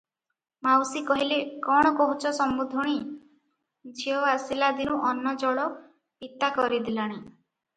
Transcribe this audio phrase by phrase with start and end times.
[0.67, 2.95] ମାଉସୀ କହିଲେ, "କଣ କହୁଛ ସମୁନ୍ଧୁଣୀ,
[4.01, 7.23] ଝିଅ ଆସିଲା ଦିନୁ ଅନ୍ନ ଜଳ ପିତା କରିଦେଲାଣି।